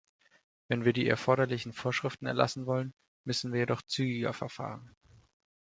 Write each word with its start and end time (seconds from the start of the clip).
Wenn 0.67 0.83
wir 0.83 0.93
die 0.93 1.07
erforderlichen 1.07 1.73
Vorschriften 1.73 2.25
erlassen 2.25 2.65
wollen, 2.65 2.91
müssen 3.23 3.53
wir 3.53 3.59
jedoch 3.59 3.83
zügiger 3.83 4.33
verfahren. 4.33 4.95